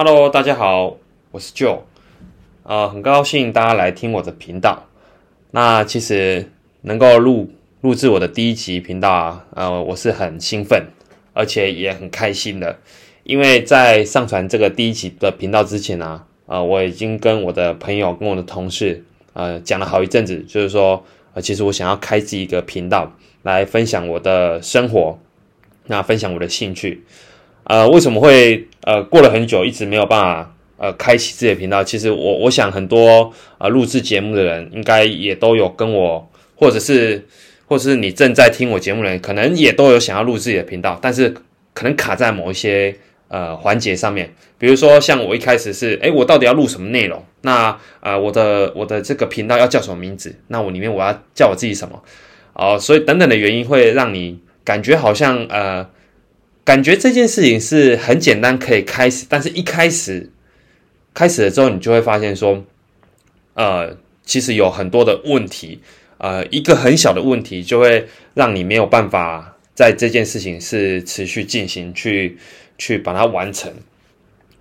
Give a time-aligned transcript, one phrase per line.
[0.00, 0.96] Hello，大家好，
[1.32, 1.80] 我是 Joe，
[2.62, 4.84] 呃，很高兴大家来听我的频道。
[5.50, 6.52] 那其实
[6.82, 7.50] 能够录
[7.80, 10.86] 录制我的第一集频道啊，呃，我是很兴奋，
[11.32, 12.78] 而且也很开心的，
[13.24, 21.04] 因为在上传这个第一集的频道之前呢，呃，我已经跟我的朋友、跟我的同事，呃，讲了好一阵子，就是说，
[21.34, 23.10] 呃，其实我想要开自己一个频道
[23.42, 25.18] 来分享我的生活，
[25.88, 27.02] 那分享我的兴趣。
[27.68, 31.84] 呃，为什么会呃过了很久一直没有办法呃开启自己的频道？
[31.84, 37.26] 其实我我想很多呃录制节目的人应该也都有跟我，或者是
[37.66, 41.28] 或者是你正在听我节目的人，可能也都有想要录自己的频道，但是
[41.74, 42.96] 可能卡在某一些
[43.28, 44.32] 呃环节上面。
[44.56, 47.22] 比如说像我一开始是，诶，我到底要录什么内容？
[47.42, 50.34] 那呃我的我的这个频道要叫什么名字？
[50.46, 52.02] 那我里面我要叫我自己什么？
[52.54, 55.86] 哦，所以等等的原因会让你感觉好像呃。
[56.68, 60.30] 感觉这件事情是很简单可以开始，但是一开始
[61.14, 62.62] 开始了之后，你就会发现说，
[63.54, 65.80] 呃，其实有很多的问题，
[66.18, 72.36] 呃，一个很小的问题就会让你没有办法在这件事情是持续进行去
[72.76, 73.72] 去把它完成。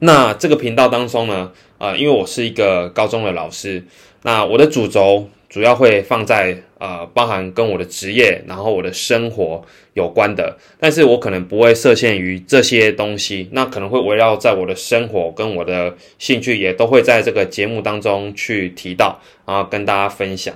[0.00, 3.84] 那这个频道当中呢，呃，因为我是一个高中的老师，
[4.22, 5.30] 那我的主轴。
[5.48, 20.52] 主要会放在呃，包含跟我的职业，然后我的生活有关的，但是我可能不会设限于这些东西，那可能会围绕在我的生活跟我的兴趣，也都会在这个节目当中去提到，然后跟大家分享。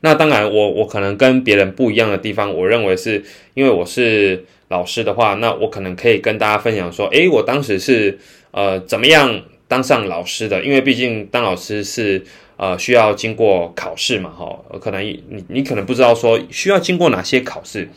[0.00, 3.24] 那当然，我我可能跟别人不一样的地方，我认为是
[3.54, 8.18] 因为我是老师的话，那我可能可以跟大家分享说，诶，我当时是
[8.50, 12.24] 呃怎么样当上老师的，因为毕竟当老师是。
[12.60, 14.30] 呃，需要经过考试嘛？
[14.30, 17.88] 哈，可能你你可能不知道说需要经过哪些考试，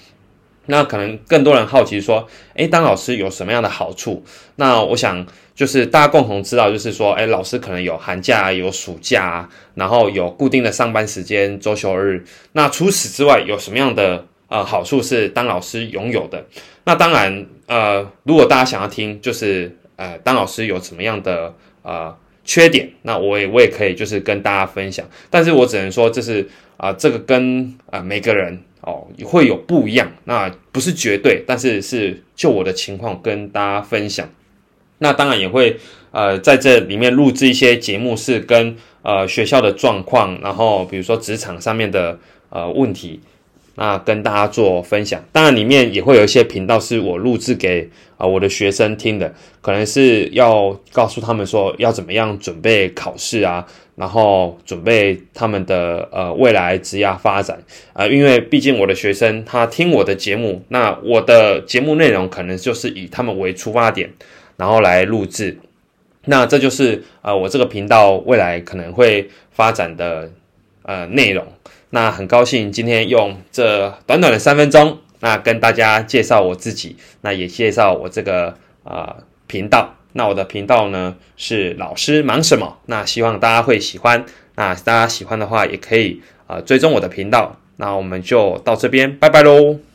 [0.67, 4.23] 那可能更多人好奇说，诶，当老师有什么样的好处？
[4.57, 12.23] 那我想就是大家共同知道，就是说，诶，老师可能有寒假、有暑假，然后有固定的上班时间、周休日。
[12.51, 16.45] 那除此之外，有什么样的呃好处是当老师拥有的？
[16.83, 21.53] 那当然，呃，如果大家想要听，就是呃，当老师有什么样的
[21.83, 22.17] 呃。
[22.43, 34.27] 缺点，那我也我也可以就是跟大家分享，但是我只能说这是啊，这个跟啊每个人哦会有不一样，那不是绝对，但是是就我的情况跟大家分享。
[34.97, 35.77] 那当然也会
[36.09, 42.17] 呃在这里面录制一些节目，是跟呃学校的状况，然后比如说职场上面的
[42.49, 43.21] 呃问题。
[43.75, 53.65] 那跟大家做分享，当然里面也会有一些频道是我录制给啊我的学生听的，可能是要告诉他们说要怎么样准备考试啊，
[53.95, 57.57] 然后准备他们的呃未来职业发展。
[57.93, 64.11] 啊，因为毕竟我的学生他听我的节目，那我的节目内容可能就是以他们为出发点，
[64.57, 65.57] 然后来录制，
[66.25, 70.29] 那这就是呃我这个频道未来可能会发展的
[70.83, 71.45] 呃内容。
[71.89, 79.95] 那很高兴今天用这短短的三分钟，那跟大家介绍我自己，那也介绍我这个呃频道。
[80.13, 82.77] 那我的频道呢是老师忙什么？
[82.85, 84.25] 那希望大家会喜欢。
[84.55, 87.57] 那大家喜欢的话，也可以啊追踪我的频道。
[87.77, 89.90] 那我们就到这边，拜拜喽。